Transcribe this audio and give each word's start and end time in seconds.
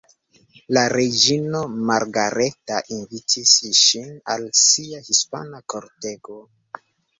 La 0.77 0.85
reĝino 0.93 1.61
Margareta 1.89 2.79
invitis 2.97 3.53
ŝin 3.83 4.09
al 4.37 4.49
sia 4.63 5.05
hispana 5.11 5.63
kortego. 5.77 6.43